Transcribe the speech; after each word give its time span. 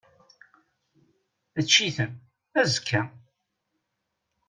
Ečč-iten, 1.59 2.11
azekka! 2.59 3.01